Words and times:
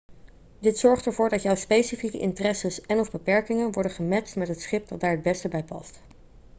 dit 0.59 0.77
zorgt 0.77 1.05
ervoor 1.05 1.29
dat 1.29 1.41
jouw 1.41 1.55
specifieke 1.55 2.19
interesses 2.19 2.81
en/of 2.81 3.11
beperkingen 3.11 3.71
worden 3.71 3.91
gematcht 3.91 4.35
met 4.35 4.47
het 4.47 4.61
schip 4.61 4.87
dat 4.87 4.99
daar 4.99 5.11
het 5.11 5.21
beste 5.23 5.47
bij 5.47 5.63
past 5.63 6.01